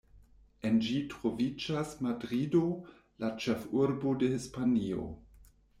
[0.69, 2.65] En ĝi troviĝas Madrido,
[3.25, 5.09] la ĉefurbo de Hispanio.